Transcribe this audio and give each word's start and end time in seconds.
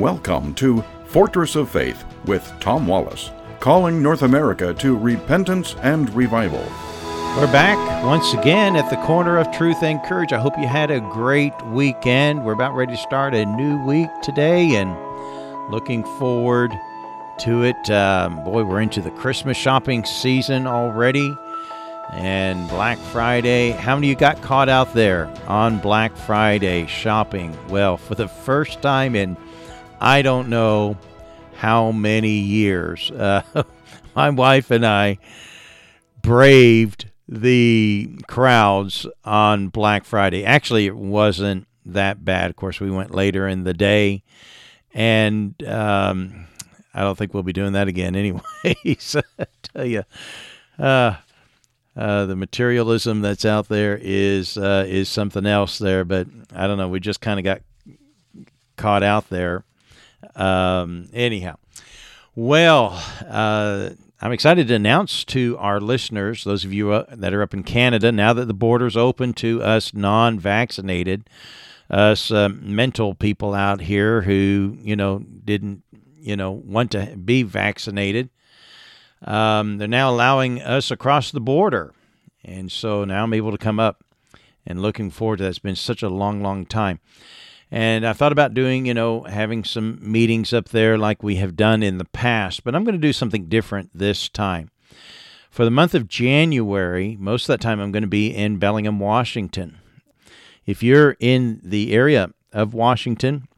Welcome 0.00 0.54
to 0.54 0.82
Fortress 1.08 1.56
of 1.56 1.68
Faith 1.68 2.06
with 2.24 2.50
Tom 2.58 2.86
Wallace, 2.86 3.30
calling 3.60 4.02
North 4.02 4.22
America 4.22 4.72
to 4.72 4.96
repentance 4.96 5.76
and 5.82 6.08
revival. 6.14 6.64
We're 7.36 7.52
back 7.52 7.76
once 8.02 8.32
again 8.32 8.76
at 8.76 8.88
the 8.88 8.96
corner 9.04 9.36
of 9.36 9.52
truth 9.52 9.82
and 9.82 10.02
courage. 10.04 10.32
I 10.32 10.40
hope 10.40 10.54
you 10.56 10.66
had 10.66 10.90
a 10.90 11.00
great 11.00 11.52
weekend. 11.66 12.46
We're 12.46 12.54
about 12.54 12.74
ready 12.74 12.92
to 12.92 12.98
start 12.98 13.34
a 13.34 13.44
new 13.44 13.84
week 13.84 14.08
today 14.22 14.74
and 14.76 14.90
looking 15.70 16.02
forward 16.18 16.70
to 17.40 17.64
it. 17.64 17.90
Um, 17.90 18.42
boy, 18.42 18.64
we're 18.64 18.80
into 18.80 19.02
the 19.02 19.10
Christmas 19.10 19.58
shopping 19.58 20.06
season 20.06 20.66
already 20.66 21.36
and 22.14 22.70
Black 22.70 22.96
Friday. 22.96 23.72
How 23.72 23.96
many 23.96 24.06
of 24.06 24.10
you 24.12 24.16
got 24.16 24.40
caught 24.40 24.70
out 24.70 24.94
there 24.94 25.30
on 25.46 25.78
Black 25.78 26.16
Friday 26.16 26.86
shopping? 26.86 27.54
Well, 27.68 27.98
for 27.98 28.14
the 28.14 28.28
first 28.28 28.80
time 28.80 29.14
in 29.14 29.36
I 30.00 30.22
don't 30.22 30.48
know 30.48 30.96
how 31.56 31.92
many 31.92 32.38
years, 32.38 33.10
uh, 33.10 33.42
my 34.16 34.30
wife 34.30 34.70
and 34.70 34.86
I 34.86 35.18
braved 36.22 37.10
the 37.28 38.10
crowds 38.26 39.06
on 39.24 39.68
Black 39.68 40.04
Friday. 40.04 40.44
Actually, 40.44 40.86
it 40.86 40.96
wasn't 40.96 41.66
that 41.84 42.24
bad. 42.24 42.50
Of 42.50 42.56
course, 42.56 42.80
we 42.80 42.90
went 42.90 43.14
later 43.14 43.46
in 43.46 43.64
the 43.64 43.74
day, 43.74 44.22
and 44.94 45.54
um, 45.64 46.46
I 46.94 47.02
don't 47.02 47.16
think 47.16 47.34
we'll 47.34 47.42
be 47.42 47.52
doing 47.52 47.72
that 47.72 47.88
again 47.88 48.16
anyway. 48.16 48.40
so 48.98 49.20
I 49.38 49.46
tell 49.62 49.84
you, 49.84 50.04
uh, 50.78 51.16
uh, 51.94 52.24
the 52.26 52.36
materialism 52.36 53.20
that's 53.20 53.44
out 53.44 53.68
there 53.68 53.98
is 54.00 54.56
uh, 54.56 54.86
is 54.88 55.08
something 55.08 55.44
else 55.44 55.78
there. 55.78 56.04
But 56.04 56.26
I 56.54 56.66
don't 56.66 56.78
know. 56.78 56.88
We 56.88 57.00
just 57.00 57.20
kind 57.20 57.38
of 57.38 57.44
got 57.44 57.60
caught 58.76 59.02
out 59.02 59.28
there. 59.28 59.64
Um, 60.36 61.08
anyhow, 61.12 61.56
well, 62.34 63.02
uh, 63.28 63.90
I'm 64.20 64.32
excited 64.32 64.68
to 64.68 64.74
announce 64.74 65.24
to 65.24 65.56
our 65.58 65.80
listeners, 65.80 66.44
those 66.44 66.64
of 66.64 66.72
you 66.72 66.92
uh, 66.92 67.04
that 67.10 67.34
are 67.34 67.42
up 67.42 67.54
in 67.54 67.62
Canada, 67.62 68.12
now 68.12 68.32
that 68.32 68.46
the 68.46 68.54
border's 68.54 68.96
open 68.96 69.32
to 69.34 69.62
us 69.62 69.94
non-vaccinated, 69.94 71.28
us 71.88 72.30
uh, 72.30 72.48
mental 72.48 73.14
people 73.14 73.54
out 73.54 73.80
here 73.80 74.22
who 74.22 74.76
you 74.80 74.94
know 74.94 75.24
didn't 75.44 75.82
you 76.20 76.36
know 76.36 76.52
want 76.52 76.92
to 76.92 77.16
be 77.16 77.42
vaccinated 77.42 78.30
um, 79.22 79.78
they're 79.78 79.88
now 79.88 80.10
allowing 80.10 80.62
us 80.62 80.90
across 80.90 81.30
the 81.30 81.40
border. 81.40 81.92
And 82.44 82.72
so 82.72 83.04
now 83.04 83.24
I'm 83.24 83.34
able 83.34 83.52
to 83.52 83.58
come 83.58 83.78
up 83.78 84.02
and 84.66 84.80
looking 84.80 85.10
forward 85.10 85.38
to 85.38 85.44
that. 85.44 85.50
It's 85.50 85.58
been 85.58 85.76
such 85.76 86.02
a 86.02 86.08
long, 86.08 86.42
long 86.42 86.64
time. 86.64 87.00
And 87.70 88.04
I 88.06 88.12
thought 88.12 88.32
about 88.32 88.54
doing, 88.54 88.86
you 88.86 88.94
know, 88.94 89.22
having 89.22 89.62
some 89.62 89.98
meetings 90.00 90.52
up 90.52 90.70
there 90.70 90.98
like 90.98 91.22
we 91.22 91.36
have 91.36 91.54
done 91.54 91.82
in 91.82 91.98
the 91.98 92.04
past, 92.04 92.64
but 92.64 92.74
I'm 92.74 92.84
going 92.84 92.96
to 92.96 93.00
do 93.00 93.12
something 93.12 93.46
different 93.46 93.90
this 93.94 94.28
time. 94.28 94.70
For 95.50 95.64
the 95.64 95.70
month 95.70 95.94
of 95.94 96.08
January, 96.08 97.16
most 97.18 97.44
of 97.44 97.48
that 97.48 97.60
time 97.60 97.80
I'm 97.80 97.92
going 97.92 98.02
to 98.02 98.08
be 98.08 98.28
in 98.34 98.58
Bellingham, 98.58 98.98
Washington. 98.98 99.78
If 100.66 100.82
you're 100.82 101.16
in 101.20 101.60
the 101.62 101.92
area 101.92 102.30
of 102.52 102.74
Washington 102.74 103.48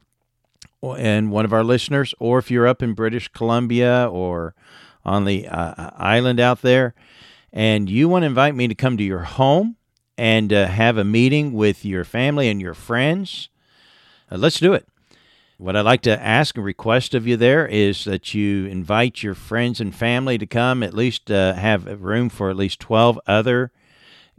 and 0.81 1.31
one 1.31 1.45
of 1.45 1.53
our 1.53 1.63
listeners, 1.63 2.13
or 2.19 2.39
if 2.39 2.51
you're 2.51 2.67
up 2.67 2.83
in 2.83 2.93
British 2.93 3.27
Columbia 3.29 4.07
or 4.11 4.53
on 5.05 5.25
the 5.25 5.47
uh, 5.47 5.91
island 5.95 6.39
out 6.39 6.61
there, 6.61 6.93
and 7.51 7.89
you 7.89 8.09
want 8.09 8.23
to 8.23 8.27
invite 8.27 8.55
me 8.55 8.67
to 8.67 8.75
come 8.75 8.97
to 8.97 9.03
your 9.03 9.23
home 9.23 9.75
and 10.17 10.51
uh, 10.51 10.67
have 10.67 10.97
a 10.97 11.03
meeting 11.03 11.53
with 11.53 11.85
your 11.85 12.03
family 12.03 12.49
and 12.49 12.61
your 12.61 12.73
friends, 12.73 13.49
uh, 14.33 14.37
let's 14.37 14.59
do 14.59 14.73
it. 14.73 14.87
What 15.57 15.75
I'd 15.75 15.81
like 15.81 16.01
to 16.01 16.21
ask 16.21 16.57
and 16.57 16.65
request 16.65 17.13
of 17.13 17.27
you 17.27 17.37
there 17.37 17.67
is 17.67 18.05
that 18.05 18.33
you 18.33 18.65
invite 18.65 19.21
your 19.21 19.35
friends 19.35 19.79
and 19.79 19.93
family 19.95 20.37
to 20.37 20.47
come, 20.47 20.81
at 20.81 20.93
least 20.93 21.29
uh, 21.29 21.53
have 21.53 22.01
room 22.01 22.29
for 22.29 22.49
at 22.49 22.57
least 22.57 22.79
12 22.79 23.19
other 23.27 23.71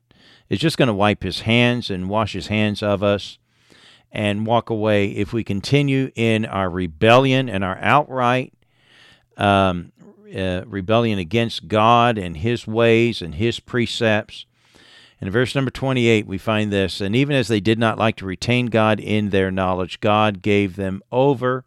is 0.48 0.58
just 0.58 0.76
going 0.76 0.88
to 0.88 0.94
wipe 0.94 1.22
his 1.22 1.40
hands 1.40 1.90
and 1.90 2.08
wash 2.08 2.32
his 2.32 2.48
hands 2.48 2.82
of 2.82 3.02
us 3.02 3.38
and 4.12 4.46
walk 4.46 4.70
away 4.70 5.06
if 5.06 5.32
we 5.32 5.44
continue 5.44 6.10
in 6.14 6.44
our 6.44 6.68
rebellion 6.68 7.48
and 7.48 7.62
our 7.62 7.78
outright 7.78 8.52
um, 9.36 9.92
uh, 10.36 10.62
rebellion 10.66 11.18
against 11.18 11.68
God 11.68 12.18
and 12.18 12.36
his 12.36 12.66
ways 12.66 13.22
and 13.22 13.36
his 13.36 13.60
precepts. 13.60 14.46
In 15.20 15.30
verse 15.30 15.54
number 15.54 15.70
28, 15.70 16.26
we 16.26 16.38
find 16.38 16.72
this 16.72 17.00
And 17.00 17.14
even 17.14 17.36
as 17.36 17.48
they 17.48 17.60
did 17.60 17.78
not 17.78 17.98
like 17.98 18.16
to 18.16 18.26
retain 18.26 18.66
God 18.66 18.98
in 18.98 19.30
their 19.30 19.50
knowledge, 19.50 20.00
God 20.00 20.42
gave 20.42 20.76
them 20.76 21.02
over 21.12 21.64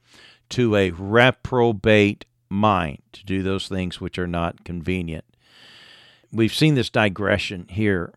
to 0.49 0.75
a 0.75 0.91
reprobate 0.91 2.25
mind 2.49 3.01
to 3.13 3.25
do 3.25 3.41
those 3.41 3.67
things 3.67 4.01
which 4.01 4.19
are 4.19 4.27
not 4.27 4.63
convenient. 4.63 5.25
We've 6.33 6.53
seen 6.53 6.73
this 6.73 6.89
digression 6.89 7.67
here 7.69 8.13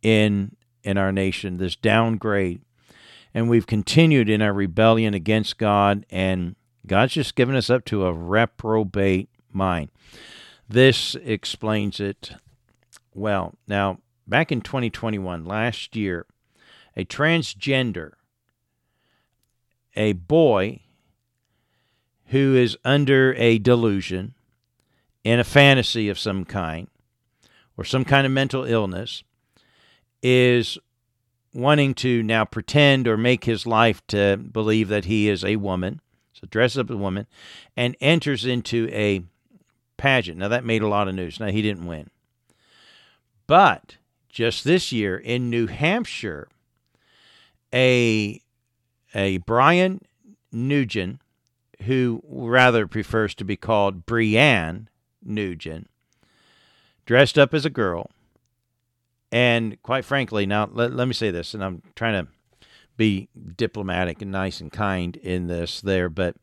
in 0.00 0.54
in 0.84 0.96
our 0.96 1.10
nation, 1.10 1.56
this 1.56 1.74
downgrade, 1.74 2.60
and 3.34 3.50
we've 3.50 3.66
continued 3.66 4.30
in 4.30 4.40
our 4.40 4.52
rebellion 4.52 5.14
against 5.14 5.58
God, 5.58 6.06
and 6.10 6.54
God's 6.86 7.14
just 7.14 7.34
given 7.34 7.56
us 7.56 7.68
up 7.68 7.84
to 7.86 8.06
a 8.06 8.12
reprobate 8.12 9.28
mind. 9.52 9.90
This 10.68 11.16
explains 11.16 11.98
it 11.98 12.30
well. 13.14 13.54
Now, 13.66 13.98
back 14.28 14.52
in 14.52 14.60
2021, 14.60 15.44
last 15.44 15.96
year, 15.96 16.26
a 16.96 17.04
transgender, 17.04 18.12
a 19.96 20.12
boy 20.12 20.82
who 22.26 22.54
is 22.54 22.78
under 22.84 23.34
a 23.34 23.58
delusion 23.58 24.34
in 25.24 25.40
a 25.40 25.44
fantasy 25.44 26.08
of 26.08 26.16
some 26.16 26.44
kind 26.44 26.86
or 27.76 27.84
some 27.84 28.04
kind 28.04 28.26
of 28.26 28.32
mental 28.32 28.64
illness 28.64 29.22
is 30.22 30.78
wanting 31.52 31.94
to 31.94 32.22
now 32.22 32.44
pretend 32.44 33.08
or 33.08 33.16
make 33.16 33.44
his 33.44 33.66
life 33.66 34.06
to 34.08 34.36
believe 34.36 34.88
that 34.88 35.06
he 35.06 35.28
is 35.28 35.44
a 35.44 35.56
woman, 35.56 36.00
so 36.32 36.46
dresses 36.50 36.78
up 36.78 36.90
as 36.90 36.94
a 36.94 36.98
woman, 36.98 37.26
and 37.76 37.96
enters 38.00 38.44
into 38.44 38.88
a 38.92 39.22
pageant. 39.96 40.38
Now, 40.38 40.48
that 40.48 40.64
made 40.64 40.82
a 40.82 40.88
lot 40.88 41.08
of 41.08 41.14
news. 41.14 41.40
Now, 41.40 41.46
he 41.46 41.62
didn't 41.62 41.86
win. 41.86 42.10
But 43.46 43.96
just 44.28 44.64
this 44.64 44.92
year 44.92 45.16
in 45.16 45.48
New 45.48 45.66
Hampshire, 45.66 46.48
a, 47.72 48.40
a 49.14 49.38
Brian 49.38 50.02
Nugent 50.52 51.20
who 51.82 52.22
rather 52.28 52.86
prefers 52.86 53.34
to 53.34 53.44
be 53.44 53.56
called 53.56 54.06
Brianne 54.06 54.86
Nugent, 55.22 55.88
dressed 57.06 57.38
up 57.38 57.54
as 57.54 57.64
a 57.64 57.70
girl. 57.70 58.10
And 59.32 59.80
quite 59.82 60.04
frankly, 60.04 60.46
now 60.46 60.68
let, 60.70 60.92
let 60.92 61.08
me 61.08 61.14
say 61.14 61.30
this, 61.30 61.54
and 61.54 61.64
I'm 61.64 61.82
trying 61.94 62.24
to 62.24 62.30
be 62.96 63.28
diplomatic 63.56 64.22
and 64.22 64.30
nice 64.30 64.60
and 64.60 64.72
kind 64.72 65.16
in 65.16 65.46
this 65.46 65.80
there, 65.80 66.08
but 66.08 66.36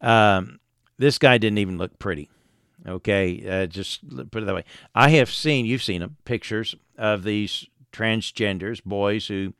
um, 0.00 0.60
this 0.98 1.18
guy 1.18 1.38
didn't 1.38 1.58
even 1.58 1.78
look 1.78 1.98
pretty. 1.98 2.28
Okay, 2.86 3.46
uh, 3.46 3.66
just 3.66 4.08
put 4.30 4.42
it 4.42 4.46
that 4.46 4.54
way. 4.54 4.64
I 4.94 5.10
have 5.10 5.30
seen, 5.30 5.66
you've 5.66 5.82
seen 5.82 6.00
them, 6.00 6.16
pictures 6.24 6.74
of 6.96 7.24
these 7.24 7.66
transgenders, 7.92 8.82
boys 8.82 9.26
who, 9.26 9.52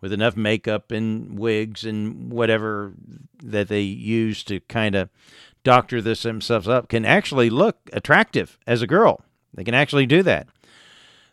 with 0.00 0.12
enough 0.12 0.36
makeup 0.36 0.90
and 0.90 1.38
wigs 1.38 1.84
and 1.84 2.32
whatever 2.32 2.94
that 3.42 3.68
they 3.68 3.82
use 3.82 4.42
to 4.44 4.60
kind 4.60 4.94
of 4.94 5.10
doctor 5.64 6.00
this 6.00 6.22
themselves 6.22 6.66
up, 6.66 6.88
can 6.88 7.04
actually 7.04 7.50
look 7.50 7.76
attractive 7.92 8.58
as 8.66 8.80
a 8.80 8.86
girl. 8.86 9.22
They 9.54 9.64
can 9.64 9.74
actually 9.74 10.06
do 10.06 10.22
that. 10.22 10.48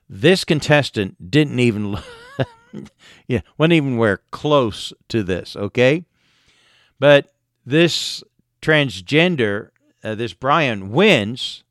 This 0.09 0.43
contestant 0.43 1.31
didn't 1.31 1.59
even, 1.59 1.97
yeah, 3.27 3.41
wouldn't 3.57 3.77
even 3.77 3.97
wear 3.97 4.21
close 4.31 4.91
to 5.09 5.23
this. 5.23 5.55
Okay, 5.55 6.03
but 6.99 7.33
this 7.65 8.23
transgender, 8.61 9.69
uh, 10.03 10.15
this 10.15 10.33
Brian 10.33 10.91
wins 10.91 11.63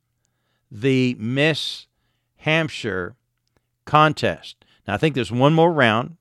the 0.70 1.16
Miss 1.18 1.86
Hampshire 2.36 3.16
contest. 3.84 4.64
Now, 4.86 4.94
I 4.94 4.96
think 4.96 5.14
there's 5.14 5.32
one 5.32 5.52
more 5.52 5.72
round 5.72 6.16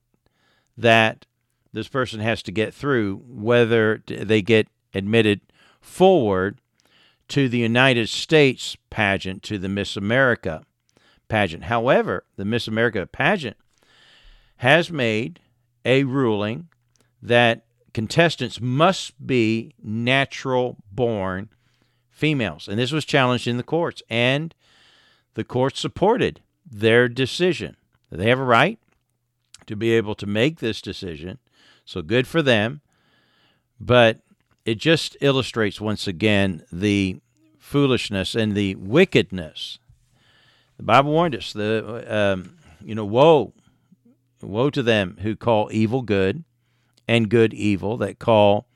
that 0.76 1.26
this 1.72 1.88
person 1.88 2.20
has 2.20 2.42
to 2.42 2.52
get 2.52 2.74
through, 2.74 3.22
whether 3.26 4.02
they 4.06 4.42
get 4.42 4.68
admitted 4.94 5.40
forward 5.80 6.60
to 7.28 7.48
the 7.48 7.58
United 7.58 8.08
States 8.08 8.76
pageant, 8.90 9.42
to 9.44 9.58
the 9.58 9.68
Miss 9.68 9.96
America 9.96 10.62
pageant. 11.28 11.64
However, 11.64 12.24
the 12.36 12.44
Miss 12.44 12.66
America 12.66 13.06
pageant 13.06 13.56
has 14.58 14.90
made 14.90 15.40
a 15.84 16.04
ruling 16.04 16.68
that 17.22 17.64
contestants 17.92 18.60
must 18.60 19.26
be 19.26 19.74
natural 19.82 20.76
born 20.90 21.48
females. 22.10 22.68
And 22.68 22.78
this 22.78 22.92
was 22.92 23.04
challenged 23.04 23.46
in 23.46 23.56
the 23.56 23.62
courts, 23.62 24.02
and 24.10 24.54
the 25.34 25.44
courts 25.44 25.80
supported 25.80 26.40
their 26.68 27.08
decision. 27.08 27.76
They 28.10 28.28
have 28.28 28.40
a 28.40 28.44
right 28.44 28.78
to 29.66 29.76
be 29.76 29.92
able 29.92 30.14
to 30.16 30.26
make 30.26 30.58
this 30.58 30.80
decision. 30.80 31.38
So 31.84 32.02
good 32.02 32.26
for 32.26 32.42
them. 32.42 32.80
But 33.78 34.20
it 34.68 34.76
just 34.76 35.16
illustrates 35.22 35.80
once 35.80 36.06
again 36.06 36.62
the 36.70 37.18
foolishness 37.58 38.34
and 38.34 38.54
the 38.54 38.74
wickedness. 38.74 39.78
The 40.76 40.82
Bible 40.82 41.12
warned 41.12 41.34
us 41.34 41.54
the 41.54 42.04
um, 42.06 42.58
you 42.84 42.94
know 42.94 43.06
woe 43.06 43.54
woe 44.42 44.68
to 44.68 44.82
them 44.82 45.16
who 45.22 45.34
call 45.36 45.70
evil 45.72 46.02
good 46.02 46.44
and 47.08 47.30
good 47.30 47.54
evil, 47.54 47.96
that 47.96 48.18
call 48.18 48.66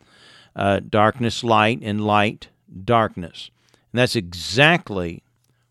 uh, 0.57 0.81
darkness 0.81 1.45
light 1.45 1.81
and 1.83 2.07
light 2.07 2.49
darkness. 2.85 3.51
And 3.93 3.99
that's 3.99 4.17
exactly 4.17 5.23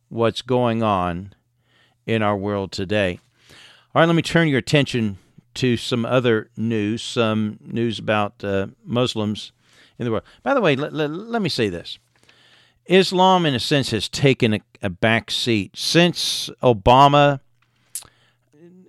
what's 0.10 0.44
going 0.44 0.84
on 0.84 1.34
in 2.06 2.22
our 2.22 2.38
world 2.38 2.72
today. 2.72 3.20
All 3.96 4.02
right, 4.02 4.06
let 4.06 4.16
me 4.16 4.22
turn 4.22 4.50
your 4.50 4.60
attention 4.60 5.18
to 5.56 5.78
some 5.78 6.06
other 6.06 6.52
news, 6.56 7.02
some 7.02 7.58
news 7.64 7.98
about 7.98 8.44
uh, 8.44 8.68
Muslims 8.86 9.52
in 10.01 10.06
the 10.06 10.12
world. 10.12 10.24
By 10.42 10.56
the 10.56 10.62
way, 10.62 10.75
let, 10.75 10.94
let, 10.94 11.12
let, 11.12 11.44
me 11.44 11.48
say 11.48 11.69
this 11.69 12.00
Islam, 12.88 13.45
in 13.45 13.53
a 13.53 13.59
sense, 13.59 13.92
has 13.92 14.09
taken 14.09 14.56
a, 14.56 14.59
a 14.81 14.89
back 14.89 15.30
seat. 15.30 15.77
Since 15.77 16.50
Obama 16.63 17.39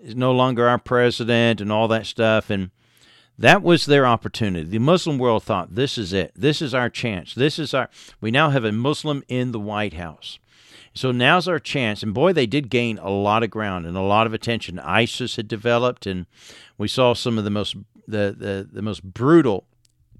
is 0.02 0.16
no 0.16 0.32
longer 0.32 0.66
our 0.66 0.78
president 0.78 1.60
and 1.60 1.70
all 1.70 1.86
that 1.88 2.06
stuff, 2.06 2.48
and 2.48 2.70
that 3.38 3.62
was 3.62 3.84
their 3.84 4.06
opportunity. 4.06 4.64
The 4.64 4.78
Muslim 4.78 5.18
world 5.18 5.42
thought, 5.42 5.74
this 5.74 5.98
is 5.98 6.14
it. 6.14 6.32
This 6.34 6.62
is 6.62 6.72
our 6.72 6.88
chance. 6.88 7.34
This 7.34 7.58
is 7.58 7.74
our. 7.74 7.90
We 8.22 8.30
now 8.30 8.48
have 8.48 8.64
a 8.64 8.72
Muslim 8.72 9.22
in 9.28 9.52
the 9.52 9.60
White 9.60 9.94
House. 9.94 10.38
So 10.94 11.12
now's 11.12 11.46
our 11.46 11.58
chance. 11.58 12.02
And 12.02 12.14
boy, 12.14 12.32
they 12.32 12.46
did 12.46 12.70
gain 12.70 12.98
a 12.98 13.10
lot 13.10 13.42
of 13.42 13.50
ground 13.50 13.84
and 13.84 13.98
a 13.98 14.02
lot 14.02 14.26
of 14.26 14.32
attention. 14.32 14.78
ISIS 14.78 15.36
had 15.36 15.46
developed, 15.46 16.06
and 16.06 16.24
we 16.78 16.88
saw 16.88 17.12
some 17.12 17.36
of 17.36 17.44
the 17.44 17.50
most 17.50 17.76
the 18.08 18.34
the, 18.36 18.66
the 18.72 18.82
most 18.82 19.02
brutal 19.02 19.66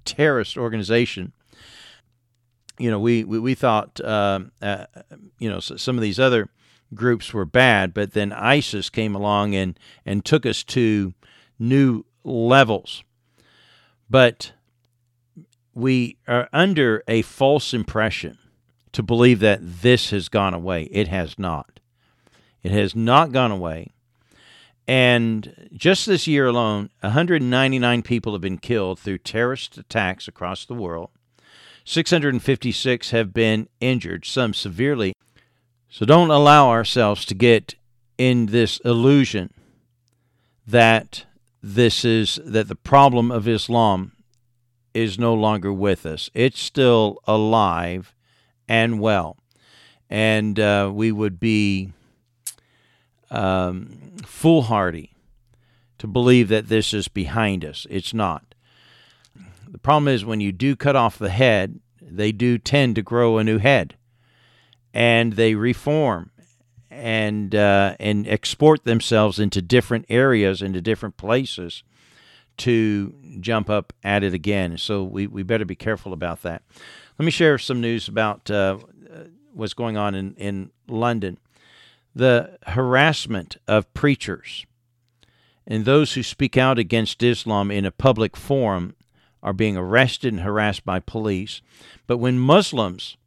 terrorist 0.05 0.57
organization. 0.57 1.33
You 2.79 2.91
know, 2.91 2.99
we 2.99 3.23
we, 3.23 3.39
we 3.39 3.55
thought 3.55 3.99
uh, 4.01 4.39
uh, 4.61 4.85
you 5.39 5.49
know 5.49 5.59
some 5.59 5.97
of 5.97 6.01
these 6.01 6.19
other 6.19 6.49
groups 6.93 7.33
were 7.33 7.45
bad, 7.45 7.93
but 7.93 8.13
then 8.13 8.31
ISIS 8.31 8.89
came 8.89 9.15
along 9.15 9.55
and 9.55 9.77
and 10.05 10.23
took 10.25 10.45
us 10.45 10.63
to 10.63 11.13
new 11.59 12.05
levels. 12.23 13.03
But 14.09 14.53
we 15.73 16.17
are 16.27 16.49
under 16.53 17.03
a 17.07 17.21
false 17.23 17.73
impression 17.73 18.37
to 18.91 19.01
believe 19.01 19.39
that 19.39 19.59
this 19.61 20.11
has 20.11 20.29
gone 20.29 20.53
away. 20.53 20.83
It 20.91 21.07
has 21.07 21.37
not. 21.37 21.79
It 22.61 22.71
has 22.71 22.95
not 22.95 23.31
gone 23.31 23.51
away. 23.51 23.92
And 24.87 25.69
just 25.73 26.05
this 26.05 26.27
year 26.27 26.47
alone, 26.47 26.89
199 27.01 28.01
people 28.01 28.33
have 28.33 28.41
been 28.41 28.57
killed 28.57 28.99
through 28.99 29.19
terrorist 29.19 29.77
attacks 29.77 30.27
across 30.27 30.65
the 30.65 30.73
world. 30.73 31.09
656 31.85 33.11
have 33.11 33.33
been 33.33 33.67
injured, 33.79 34.25
some 34.25 34.53
severely. 34.53 35.13
So 35.89 36.05
don't 36.05 36.31
allow 36.31 36.69
ourselves 36.69 37.25
to 37.25 37.35
get 37.35 37.75
in 38.17 38.47
this 38.47 38.79
illusion 38.79 39.53
that 40.65 41.25
this 41.61 42.03
is 42.05 42.39
that 42.45 42.67
the 42.67 42.75
problem 42.75 43.31
of 43.31 43.47
Islam 43.47 44.13
is 44.93 45.17
no 45.17 45.33
longer 45.33 45.73
with 45.73 46.05
us. 46.05 46.29
It's 46.33 46.59
still 46.59 47.19
alive 47.25 48.13
and 48.67 48.99
well. 48.99 49.37
And 50.09 50.59
uh, 50.59 50.91
we 50.93 51.11
would 51.11 51.39
be 51.39 51.91
um, 53.33 54.15
foolhardy 54.25 55.11
to 55.97 56.07
believe 56.07 56.49
that 56.49 56.69
this 56.69 56.93
is 56.93 57.07
behind 57.07 57.65
us. 57.65 57.87
It's 57.89 58.13
not. 58.13 58.55
The 59.67 59.79
problem 59.79 60.07
is 60.07 60.23
when 60.23 60.39
you 60.39 60.51
do 60.51 60.75
cut 60.75 60.95
off 60.95 61.17
the 61.17 61.29
head, 61.29 61.79
they 62.01 62.31
do 62.31 62.57
tend 62.57 62.95
to 62.95 63.01
grow 63.01 63.37
a 63.37 63.43
new 63.43 63.57
head 63.57 63.95
and 64.93 65.33
they 65.33 65.55
reform 65.55 66.29
and 66.91 67.55
uh, 67.55 67.95
and 67.99 68.27
export 68.27 68.83
themselves 68.83 69.39
into 69.39 69.63
different 69.63 70.05
areas, 70.09 70.61
into 70.61 70.79
different 70.79 71.17
places 71.17 71.83
to 72.57 73.15
jump 73.39 73.67
up 73.67 73.93
at 74.03 74.23
it 74.23 74.33
again. 74.33 74.77
So 74.77 75.03
we, 75.03 75.25
we 75.25 75.41
better 75.41 75.65
be 75.65 75.75
careful 75.75 76.13
about 76.13 76.43
that. 76.43 76.61
Let 77.17 77.25
me 77.25 77.31
share 77.31 77.57
some 77.57 77.81
news 77.81 78.07
about 78.07 78.51
uh, 78.51 78.77
what's 79.53 79.73
going 79.73 79.97
on 79.97 80.13
in, 80.13 80.35
in 80.35 80.71
London. 80.87 81.39
The 82.15 82.57
harassment 82.67 83.57
of 83.67 83.91
preachers 83.93 84.65
and 85.65 85.85
those 85.85 86.13
who 86.13 86.23
speak 86.23 86.57
out 86.57 86.77
against 86.77 87.23
Islam 87.23 87.71
in 87.71 87.85
a 87.85 87.91
public 87.91 88.35
forum 88.35 88.95
are 89.41 89.53
being 89.53 89.77
arrested 89.77 90.33
and 90.33 90.41
harassed 90.41 90.85
by 90.85 90.99
police. 90.99 91.61
But 92.05 92.17
when 92.17 92.37
Muslims 92.39 93.17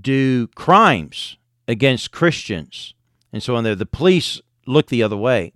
do 0.00 0.46
crimes 0.48 1.36
against 1.68 2.12
Christians 2.12 2.94
and 3.32 3.42
so 3.42 3.56
on 3.56 3.64
there. 3.64 3.74
The 3.74 3.86
police 3.86 4.40
look 4.66 4.86
the 4.86 5.02
other 5.02 5.16
way. 5.16 5.52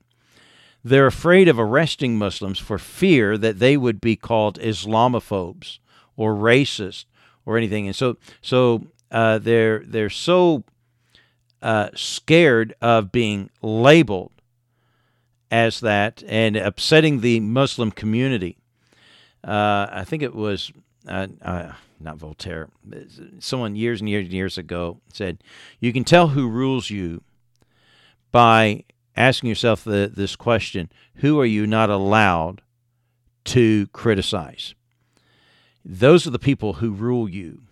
They're 0.83 1.07
afraid 1.07 1.49
of 1.49 1.59
arresting 1.59 2.16
Muslims 2.16 2.59
for 2.59 2.78
fear 2.78 3.37
that 3.38 3.59
they 3.59 3.76
would 3.76 4.00
be 4.00 4.16
called 4.16 4.59
Islamophobes 4.61 5.78
or 6.16 6.35
racist 6.35 7.07
or 7.45 7.57
anything. 7.57 7.87
And 7.87 7.97
so, 7.97 8.16
so 8.40 8.87
uh, 9.11 9.38
they're 9.38 9.83
they're 9.85 10.11
so 10.11 10.64
uh, 11.62 11.90
scared 11.94 12.75
of 12.80 13.12
being 13.12 13.50
labeled 13.62 14.32
as 15.50 15.80
that 15.80 16.22
and 16.26 16.56
upsetting 16.56 17.20
the 17.20 17.40
Muslim 17.40 17.90
community. 17.90 18.58
Uh, 19.42 19.86
I 19.90 20.04
think 20.04 20.22
it 20.22 20.34
was 20.34 20.72
uh, 21.08 21.28
uh, 21.42 21.72
not 22.00 22.18
Voltaire, 22.18 22.68
someone 23.38 23.76
years 23.76 24.00
and 24.00 24.08
years 24.08 24.25
and 24.25 24.32
years 24.32 24.58
ago 24.58 25.00
said, 25.12 25.42
You 25.80 25.92
can 25.92 26.04
tell 26.04 26.28
who 26.28 26.48
rules 26.48 26.90
you 26.90 27.22
by 28.32 28.84
asking 29.16 29.48
yourself 29.48 29.84
the, 29.84 30.10
this 30.14 30.36
question 30.36 30.90
Who 31.16 31.40
are 31.40 31.46
you 31.46 31.66
not 31.66 31.90
allowed 31.90 32.62
to 33.44 33.86
criticize? 33.88 34.75
Those 35.84 36.26
are 36.26 36.30
the 36.30 36.38
people 36.38 36.75
who 36.75 36.90
rule 36.90 37.28
you. 37.28 37.62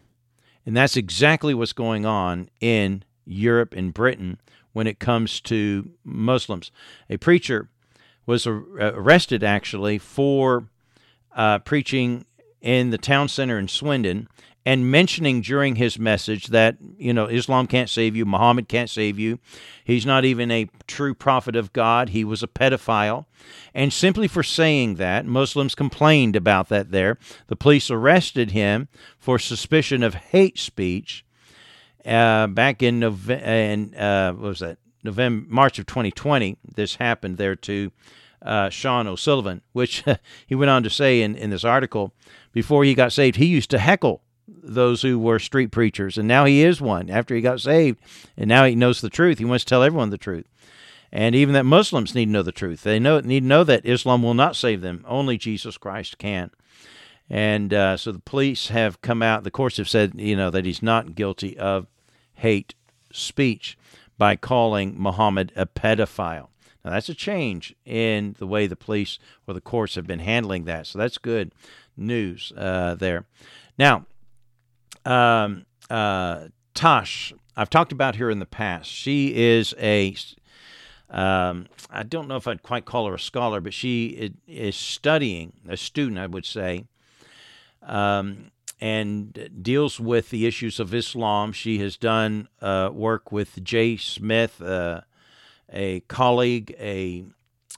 And 0.65 0.77
that's 0.77 0.97
exactly 0.97 1.53
what's 1.53 1.73
going 1.75 2.07
on 2.07 2.49
in 2.61 3.03
Europe 3.27 3.75
and 3.77 3.95
Britain 3.95 4.39
when 4.73 4.87
it 4.87 4.99
comes 4.99 5.41
to 5.43 5.91
Muslims. 6.05 6.71
A 7.09 7.17
preacher 7.17 7.69
was 8.27 8.47
arrested 8.47 9.45
actually 9.45 9.99
for 9.99 10.69
uh, 11.35 11.59
preaching 11.61 12.25
in 12.61 12.91
the 12.91 12.99
town 12.99 13.29
center 13.29 13.59
in 13.59 13.69
Swindon 13.69 14.29
and 14.67 14.91
mentioning 14.91 15.43
during 15.43 15.77
his 15.77 15.99
message 15.99 16.47
that, 16.47 16.77
you 16.97 17.13
know, 17.13 17.27
Islam 17.27 17.67
can't 17.67 17.91
save 17.91 18.17
you, 18.17 18.25
Muhammad 18.25 18.67
can't 18.67 18.89
save 18.89 19.19
you. 19.19 19.39
He's 19.85 20.07
not 20.07 20.25
even 20.25 20.51
a 20.51 20.71
true 20.87 21.15
prophet 21.15 21.55
of 21.55 21.73
God. 21.75 22.11
He 22.11 22.25
was 22.25 22.43
a 22.43 22.49
pedophile. 22.49 23.27
And 23.75 23.93
simply 23.93 24.27
for 24.27 24.43
saying 24.43 24.95
that, 24.95 25.27
Muslims 25.27 25.75
complained 25.75 26.35
about 26.35 26.71
that 26.71 26.93
there. 26.93 27.19
The 27.49 27.57
police 27.57 27.91
arrested 27.91 28.53
him 28.53 28.89
for 29.19 29.39
suspicion 29.39 30.03
of 30.03 30.15
hate 30.15 30.59
speech 30.59 31.24
uh, 32.07 32.47
back 32.49 32.83
in 32.83 33.01
November, 33.01 33.97
uh, 33.99 34.33
what 34.33 34.49
was 34.49 34.59
that? 34.61 34.79
November, 35.03 35.47
March 35.49 35.79
of 35.79 35.87
2020. 35.87 36.57
This 36.75 36.97
happened 36.97 37.37
there 37.37 37.57
to 37.57 37.93
uh, 38.43 38.71
Sean 38.71 39.07
O'Sullivan, 39.07 39.63
which 39.73 40.05
he 40.47 40.55
went 40.55 40.71
on 40.71 40.83
to 40.83 40.91
say 40.91 41.23
in, 41.23 41.35
in 41.37 41.51
this 41.51 41.65
article 41.65 42.13
before 42.53 42.85
he 42.85 42.95
got 42.95 43.13
saved, 43.13 43.37
he 43.37 43.47
used 43.47 43.71
to 43.71 43.79
heckle 43.79 44.23
those 44.47 45.03
who 45.03 45.19
were 45.19 45.39
street 45.39 45.71
preachers, 45.71 46.17
and 46.17 46.29
now 46.29 46.45
he 46.45 46.63
is 46.63 46.81
one 46.81 47.11
after 47.11 47.35
he 47.35 47.41
got 47.41 47.61
saved, 47.61 47.99
and 48.37 48.49
now 48.49 48.65
he 48.65 48.75
knows 48.75 49.01
the 49.01 49.11
truth. 49.11 49.39
He 49.39 49.45
wants 49.45 49.65
to 49.65 49.69
tell 49.69 49.83
everyone 49.83 50.11
the 50.11 50.19
truth. 50.19 50.47
And 51.11 51.35
even 51.35 51.55
that 51.55 51.65
Muslims 51.65 52.15
need 52.15 52.27
to 52.27 52.31
know 52.31 52.43
the 52.43 52.53
truth. 52.53 52.83
They 52.83 52.99
know 52.99 53.21
need 53.21 53.41
to 53.41 53.47
know 53.47 53.65
that 53.65 53.87
Islam 53.87 54.23
will 54.23 54.35
not 54.35 54.57
save 54.57 54.81
them. 54.81 55.05
Only 55.07 55.39
Jesus 55.39 55.79
Christ 55.79 56.19
can. 56.19 56.51
And 57.31 57.73
uh, 57.73 57.97
so 57.97 58.11
the 58.11 58.19
police 58.19 58.69
have 58.69 59.01
come 59.01 59.23
out. 59.23 59.45
The 59.45 59.51
courts 59.51 59.77
have 59.77 59.89
said, 59.89 60.15
you 60.17 60.37
know, 60.37 60.51
that 60.51 60.65
he's 60.65 60.83
not 60.83 61.15
guilty 61.15 61.57
of 61.57 61.87
hate 62.45 62.75
speech 63.11 63.79
by 64.19 64.37
calling 64.37 64.95
Muhammad 64.99 65.51
a 65.57 65.65
pedophile. 65.65 66.49
Now 66.85 66.91
that's 66.91 67.09
a 67.09 67.15
change 67.15 67.75
in 67.87 68.37
the 68.39 68.47
way 68.47 68.67
the 68.67 68.77
police 68.77 69.19
or 69.47 69.55
the 69.55 69.63
courts 69.63 69.95
have 69.95 70.07
been 70.07 70.19
handling 70.19 70.65
that. 70.65 70.87
So 70.87 70.99
that's 70.99 71.17
good 71.17 71.53
news 71.97 72.53
uh, 72.55 72.97
there. 72.97 73.25
Now, 73.79 74.05
um, 75.07 75.65
uh, 75.89 76.49
Tosh, 76.75 77.33
I've 77.57 77.71
talked 77.71 77.93
about 77.93 78.17
her 78.17 78.29
in 78.31 78.41
the 78.41 78.47
past. 78.47 78.91
She 78.91 79.35
is 79.35 79.75
a, 79.79 80.15
um, 81.09 81.67
I 81.89 82.03
don't 82.03 82.29
know 82.29 82.37
if 82.37 82.47
I'd 82.47 82.63
quite 82.63 82.85
call 82.85 83.07
her 83.07 83.15
a 83.15 83.19
scholar, 83.19 83.63
but 83.63 83.73
she 83.73 84.33
is 84.47 84.77
studying, 84.77 85.55
a 85.67 85.79
student, 85.79 86.19
I 86.19 86.27
would 86.27 86.45
say, 86.45 86.85
um, 87.83 88.51
and 88.81 89.49
deals 89.63 90.01
with 90.01 90.31
the 90.31 90.47
issues 90.47 90.81
of 90.81 90.95
Islam. 90.95 91.53
She 91.53 91.79
has 91.79 91.97
done 91.97 92.49
uh, 92.61 92.91
work 92.93 93.33
with 93.33 93.63
Jay 93.63 93.97
Smith, 93.97 94.61
uh, 94.61 95.03
a 95.73 96.01
colleague, 96.01 96.75
a, 96.79 97.25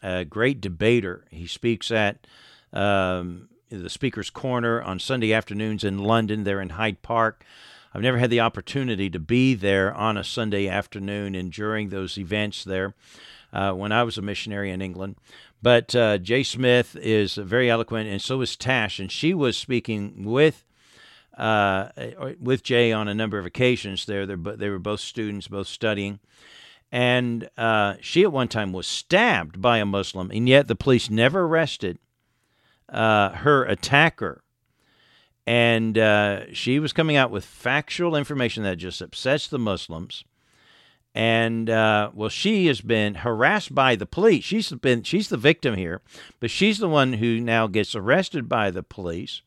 a, 0.02 0.24
great 0.24 0.60
debater. 0.60 1.24
He 1.30 1.46
speaks 1.46 1.90
at 1.90 2.26
um, 2.72 3.48
the 3.70 3.90
Speaker's 3.90 4.30
Corner 4.30 4.82
on 4.82 4.98
Sunday 4.98 5.32
afternoons 5.32 5.84
in 5.84 5.98
London. 5.98 6.44
They're 6.44 6.60
in 6.60 6.70
Hyde 6.70 7.02
Park. 7.02 7.44
I've 7.94 8.02
never 8.02 8.18
had 8.18 8.30
the 8.30 8.40
opportunity 8.40 9.08
to 9.08 9.18
be 9.18 9.54
there 9.54 9.94
on 9.94 10.18
a 10.18 10.24
Sunday 10.24 10.68
afternoon 10.68 11.34
and 11.34 11.50
during 11.50 11.88
those 11.88 12.18
events 12.18 12.62
there 12.62 12.94
uh, 13.54 13.72
when 13.72 13.90
I 13.90 14.02
was 14.02 14.18
a 14.18 14.22
missionary 14.22 14.70
in 14.70 14.82
England. 14.82 15.16
But 15.62 15.94
uh, 15.96 16.18
Jay 16.18 16.42
Smith 16.42 16.94
is 17.00 17.36
very 17.36 17.70
eloquent, 17.70 18.08
and 18.08 18.20
so 18.20 18.42
is 18.42 18.54
Tash. 18.54 18.98
And 18.98 19.10
she 19.10 19.32
was 19.32 19.56
speaking 19.56 20.24
with 20.24 20.65
uh, 21.36 21.88
with 22.40 22.62
Jay 22.62 22.92
on 22.92 23.08
a 23.08 23.14
number 23.14 23.38
of 23.38 23.46
occasions. 23.46 24.06
There, 24.06 24.26
they 24.26 24.68
were 24.68 24.78
both 24.78 25.00
students, 25.00 25.48
both 25.48 25.66
studying. 25.66 26.20
And 26.92 27.48
uh, 27.56 27.94
she 28.00 28.22
at 28.22 28.32
one 28.32 28.48
time 28.48 28.72
was 28.72 28.86
stabbed 28.86 29.60
by 29.60 29.78
a 29.78 29.84
Muslim, 29.86 30.30
and 30.30 30.48
yet 30.48 30.68
the 30.68 30.76
police 30.76 31.10
never 31.10 31.42
arrested 31.42 31.98
uh, 32.88 33.30
her 33.30 33.64
attacker. 33.64 34.42
And 35.46 35.96
uh, 35.96 36.52
she 36.52 36.78
was 36.78 36.92
coming 36.92 37.16
out 37.16 37.30
with 37.30 37.44
factual 37.44 38.16
information 38.16 38.62
that 38.64 38.76
just 38.76 39.00
upsets 39.00 39.46
the 39.46 39.58
Muslims. 39.58 40.24
And 41.14 41.70
uh, 41.70 42.10
well, 42.14 42.28
she 42.28 42.66
has 42.66 42.80
been 42.80 43.16
harassed 43.16 43.74
by 43.74 43.96
the 43.96 44.06
police. 44.06 44.44
She's 44.44 44.70
been 44.70 45.02
she's 45.02 45.28
the 45.28 45.38
victim 45.38 45.74
here, 45.74 46.02
but 46.40 46.50
she's 46.50 46.78
the 46.78 46.88
one 46.88 47.14
who 47.14 47.40
now 47.40 47.68
gets 47.68 47.94
arrested 47.94 48.48
by 48.48 48.70
the 48.70 48.82
police. 48.82 49.40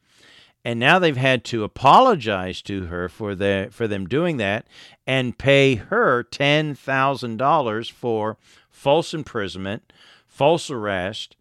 And 0.69 0.79
now 0.79 0.99
they've 0.99 1.17
had 1.17 1.43
to 1.45 1.63
apologize 1.63 2.61
to 2.61 2.85
her 2.85 3.09
for 3.09 3.33
the 3.33 3.69
for 3.71 3.87
them 3.87 4.05
doing 4.05 4.37
that 4.37 4.67
and 5.07 5.35
pay 5.35 5.73
her 5.73 6.21
ten 6.21 6.75
thousand 6.75 7.37
dollars 7.37 7.89
for 7.89 8.37
false 8.69 9.11
imprisonment, 9.11 9.91
false 10.27 10.69
arrest, 10.69 11.35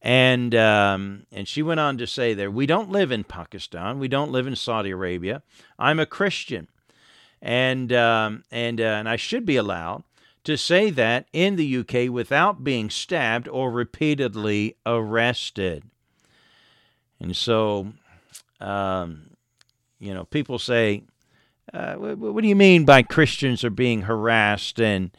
and 0.00 0.54
um, 0.54 1.26
and 1.32 1.48
she 1.48 1.60
went 1.60 1.80
on 1.80 1.98
to 1.98 2.06
say 2.06 2.34
there, 2.34 2.52
we 2.52 2.66
don't 2.66 2.88
live 2.88 3.10
in 3.10 3.24
Pakistan, 3.24 3.98
we 3.98 4.06
don't 4.06 4.30
live 4.30 4.46
in 4.46 4.54
Saudi 4.54 4.90
Arabia. 4.90 5.42
I'm 5.76 5.98
a 5.98 6.06
Christian, 6.06 6.68
and 7.42 7.92
um, 7.92 8.44
and 8.52 8.80
uh, 8.80 8.84
and 8.84 9.08
I 9.08 9.16
should 9.16 9.44
be 9.44 9.56
allowed 9.56 10.04
to 10.44 10.56
say 10.56 10.90
that 10.90 11.26
in 11.32 11.56
the 11.56 11.78
UK 11.78 12.08
without 12.12 12.62
being 12.62 12.90
stabbed 12.90 13.48
or 13.48 13.72
repeatedly 13.72 14.76
arrested. 14.86 15.82
And 17.18 17.36
so, 17.36 17.94
um, 18.60 19.30
you 19.98 20.14
know, 20.14 20.24
people 20.24 20.58
say, 20.58 21.04
uh, 21.72 21.94
what, 21.94 22.18
what, 22.18 22.42
do 22.42 22.48
you 22.48 22.56
mean 22.56 22.84
by 22.84 23.02
Christians 23.02 23.64
are 23.64 23.70
being 23.70 24.02
harassed 24.02 24.80
and 24.80 25.10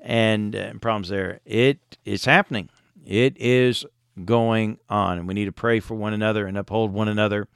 and, 0.00 0.54
uh, 0.56 0.72
problems 0.74 1.08
there? 1.08 1.40
It 1.44 1.98
is 2.04 2.24
happening. 2.24 2.70
It 3.04 3.36
is 3.38 3.84
going 4.24 4.78
on, 4.88 5.18
and 5.18 5.28
we 5.28 5.34
need 5.34 5.46
to 5.46 5.52
pray 5.52 5.80
for 5.80 5.94
one 5.94 6.12
another 6.12 6.46
and 6.46 6.56
uphold 6.56 6.92
one 6.92 7.08
another. 7.08 7.48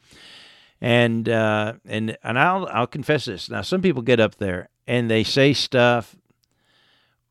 And 0.80 1.28
uh, 1.28 1.74
and 1.86 2.16
and 2.24 2.38
I'll 2.38 2.66
I'll 2.66 2.86
confess 2.86 3.26
this. 3.26 3.48
Now, 3.48 3.62
some 3.62 3.82
people 3.82 4.02
get 4.02 4.18
up 4.18 4.36
there 4.36 4.68
and 4.86 5.10
they 5.10 5.22
say 5.22 5.52
stuff, 5.52 6.16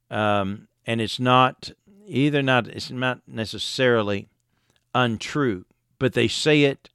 um, 0.09 0.67
and 0.85 1.01
it's 1.01 1.19
not 1.19 1.71
either 2.07 2.41
not 2.41 2.67
it's 2.67 2.91
not 2.91 3.21
necessarily 3.27 4.29
untrue, 4.95 5.65
but 5.99 6.13
they 6.13 6.27
say 6.27 6.63
it 6.63 6.89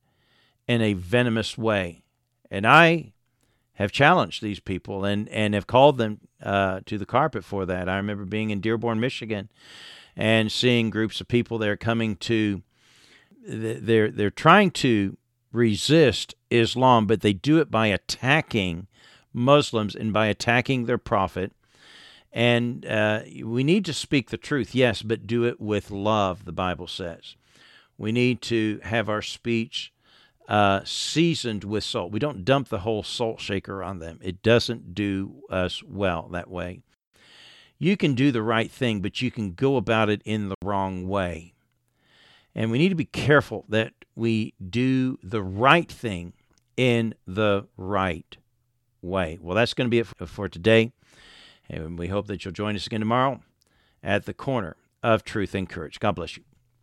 in 0.66 0.82
a 0.82 0.94
venomous 0.94 1.56
way. 1.56 2.02
And 2.50 2.66
I 2.66 3.12
have 3.74 3.92
challenged 3.92 4.42
these 4.42 4.60
people 4.60 5.04
and, 5.04 5.28
and 5.28 5.54
have 5.54 5.66
called 5.66 5.98
them 5.98 6.20
uh, 6.42 6.80
to 6.86 6.98
the 6.98 7.06
carpet 7.06 7.44
for 7.44 7.66
that. 7.66 7.88
I 7.88 7.96
remember 7.96 8.24
being 8.24 8.50
in 8.50 8.60
Dearborn, 8.60 9.00
Michigan, 9.00 9.50
and 10.16 10.50
seeing 10.50 10.90
groups 10.90 11.20
of 11.20 11.28
people 11.28 11.58
there 11.58 11.76
coming 11.76 12.16
to 12.16 12.62
they're 13.48 14.10
they're 14.10 14.30
trying 14.30 14.72
to 14.72 15.16
resist 15.52 16.34
Islam, 16.50 17.06
but 17.06 17.20
they 17.20 17.32
do 17.32 17.58
it 17.58 17.70
by 17.70 17.86
attacking 17.86 18.88
Muslims 19.32 19.94
and 19.94 20.12
by 20.12 20.26
attacking 20.26 20.86
their 20.86 20.98
prophet. 20.98 21.52
And 22.32 22.84
uh, 22.84 23.20
we 23.44 23.64
need 23.64 23.84
to 23.86 23.94
speak 23.94 24.30
the 24.30 24.36
truth, 24.36 24.74
yes, 24.74 25.00
but 25.02 25.26
do 25.26 25.44
it 25.44 25.60
with 25.60 25.90
love. 25.90 26.44
The 26.44 26.52
Bible 26.52 26.86
says 26.86 27.36
we 27.96 28.12
need 28.12 28.42
to 28.42 28.80
have 28.82 29.08
our 29.08 29.22
speech 29.22 29.92
uh, 30.48 30.80
seasoned 30.84 31.64
with 31.64 31.84
salt. 31.84 32.12
We 32.12 32.18
don't 32.18 32.44
dump 32.44 32.68
the 32.68 32.80
whole 32.80 33.02
salt 33.02 33.40
shaker 33.40 33.82
on 33.82 33.98
them. 33.98 34.18
It 34.22 34.42
doesn't 34.42 34.94
do 34.94 35.42
us 35.50 35.82
well 35.82 36.28
that 36.32 36.50
way 36.50 36.82
you 37.78 37.96
can 37.96 38.14
do 38.14 38.32
the 38.32 38.42
right 38.42 38.70
thing, 38.70 39.00
but 39.00 39.20
you 39.20 39.30
can 39.30 39.52
go 39.52 39.76
about 39.76 40.08
it 40.08 40.22
in 40.24 40.48
the 40.48 40.56
wrong 40.64 41.08
way. 41.08 41.54
And 42.54 42.70
we 42.70 42.78
need 42.78 42.88
to 42.88 42.94
be 42.94 43.04
careful 43.04 43.66
that 43.68 43.92
we 44.14 44.54
do 44.70 45.18
the 45.22 45.42
right 45.42 45.90
thing 45.90 46.32
in 46.76 47.14
the 47.26 47.66
right 47.76 48.36
way. 49.02 49.38
Well, 49.40 49.54
that's 49.54 49.74
going 49.74 49.86
to 49.86 49.90
be 49.90 49.98
it 49.98 50.06
for 50.06 50.48
today. 50.48 50.92
And 51.68 51.98
we 51.98 52.08
hope 52.08 52.28
that 52.28 52.44
you'll 52.44 52.52
join 52.52 52.76
us 52.76 52.86
again 52.86 53.00
tomorrow 53.00 53.40
at 54.02 54.24
the 54.24 54.34
corner 54.34 54.76
of 55.02 55.24
truth 55.24 55.54
and 55.54 55.68
courage. 55.68 56.00
God 56.00 56.12
bless 56.12 56.36
you. 56.36 56.44